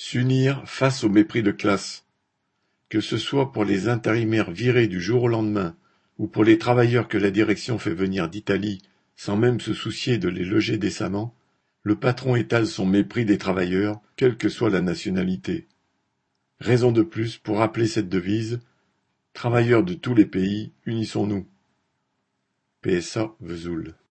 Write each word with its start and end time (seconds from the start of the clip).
S'unir 0.00 0.62
face 0.64 1.02
au 1.02 1.08
mépris 1.08 1.42
de 1.42 1.50
classe. 1.50 2.04
Que 2.88 3.00
ce 3.00 3.18
soit 3.18 3.50
pour 3.50 3.64
les 3.64 3.88
intérimaires 3.88 4.52
virés 4.52 4.86
du 4.86 5.00
jour 5.00 5.24
au 5.24 5.28
lendemain 5.28 5.74
ou 6.18 6.28
pour 6.28 6.44
les 6.44 6.56
travailleurs 6.56 7.08
que 7.08 7.18
la 7.18 7.32
direction 7.32 7.80
fait 7.80 7.94
venir 7.94 8.28
d'Italie 8.28 8.80
sans 9.16 9.36
même 9.36 9.58
se 9.58 9.74
soucier 9.74 10.16
de 10.16 10.28
les 10.28 10.44
loger 10.44 10.78
décemment, 10.78 11.34
le 11.82 11.96
patron 11.96 12.36
étale 12.36 12.68
son 12.68 12.86
mépris 12.86 13.24
des 13.24 13.38
travailleurs, 13.38 14.00
quelle 14.14 14.36
que 14.36 14.48
soit 14.48 14.70
la 14.70 14.82
nationalité. 14.82 15.66
Raison 16.60 16.92
de 16.92 17.02
plus 17.02 17.36
pour 17.36 17.58
rappeler 17.58 17.88
cette 17.88 18.08
devise 18.08 18.60
Travailleurs 19.32 19.82
de 19.82 19.94
tous 19.94 20.14
les 20.14 20.26
pays, 20.26 20.70
unissons-nous. 20.86 21.44
PSA 22.82 23.34
Vesoul 23.40 23.98